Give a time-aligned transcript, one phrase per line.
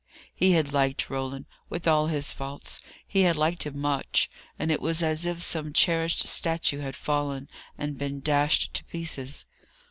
[0.33, 4.81] He had liked Roland; with all his faults, he had liked him much; and it
[4.81, 9.45] was as if some cherished statue had fallen, and been dashed to pieces.